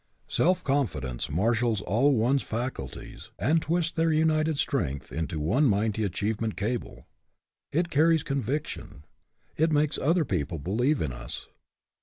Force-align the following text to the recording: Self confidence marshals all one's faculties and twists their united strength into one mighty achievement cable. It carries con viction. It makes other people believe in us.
Self 0.33 0.63
confidence 0.63 1.29
marshals 1.29 1.79
all 1.81 2.13
one's 2.15 2.41
faculties 2.41 3.29
and 3.37 3.61
twists 3.61 3.91
their 3.91 4.11
united 4.11 4.57
strength 4.57 5.11
into 5.11 5.39
one 5.39 5.65
mighty 5.65 6.03
achievement 6.03 6.57
cable. 6.57 7.05
It 7.71 7.91
carries 7.91 8.23
con 8.23 8.41
viction. 8.41 9.03
It 9.57 9.71
makes 9.71 9.99
other 9.99 10.25
people 10.25 10.57
believe 10.57 11.03
in 11.03 11.13
us. 11.13 11.49